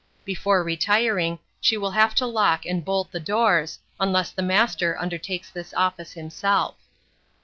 [0.25, 5.51] Before retiring, she will have to lock and bolt the doors, unless the master undertakes
[5.51, 6.73] this office himself.